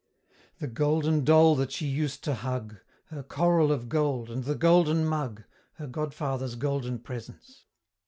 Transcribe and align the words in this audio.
The 0.57 0.65
golden 0.65 1.23
doll 1.23 1.53
that 1.57 1.71
she 1.71 1.85
used 1.85 2.23
to 2.23 2.33
hug! 2.33 2.77
Her 3.09 3.21
coral 3.21 3.71
of 3.71 3.87
gold, 3.87 4.31
and 4.31 4.45
the 4.45 4.55
golden 4.55 5.05
mug! 5.05 5.43
Her 5.73 5.85
godfather's 5.85 6.55
golden 6.55 6.97
presents! 6.97 7.65